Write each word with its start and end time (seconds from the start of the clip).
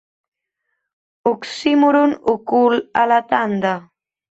Oxímoron 1.33 2.17
ocult 2.35 2.91
a 3.03 3.07
La 3.13 3.23
tanda. 3.31 3.79